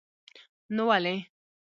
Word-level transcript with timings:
نو 0.75 0.83
ولې. 0.89 1.15